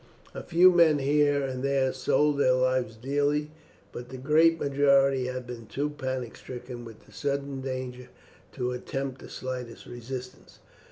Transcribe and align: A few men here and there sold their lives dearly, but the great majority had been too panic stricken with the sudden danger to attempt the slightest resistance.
A 0.33 0.41
few 0.41 0.71
men 0.71 0.97
here 0.97 1.43
and 1.43 1.61
there 1.63 1.93
sold 1.93 2.39
their 2.39 2.53
lives 2.55 2.95
dearly, 2.95 3.51
but 3.91 4.09
the 4.09 4.17
great 4.17 4.59
majority 4.59 5.27
had 5.27 5.45
been 5.45 5.67
too 5.67 5.91
panic 5.91 6.35
stricken 6.35 6.83
with 6.83 7.05
the 7.05 7.11
sudden 7.11 7.61
danger 7.61 8.09
to 8.53 8.71
attempt 8.71 9.21
the 9.21 9.29
slightest 9.29 9.85
resistance. 9.85 10.57